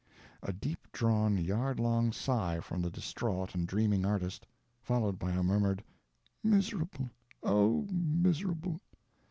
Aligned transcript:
A 0.41 0.51
deep 0.51 0.87
drawn 0.91 1.37
yard 1.37 1.79
long 1.79 2.11
sigh 2.11 2.59
from 2.59 2.81
the 2.81 2.89
distraught 2.89 3.53
and 3.53 3.67
dreaming 3.67 4.03
artist, 4.03 4.47
followed 4.81 5.19
by 5.19 5.29
a 5.31 5.43
murmured, 5.43 5.83
"Miserable, 6.43 7.11
oh, 7.43 7.85
miserable!" 7.91 8.81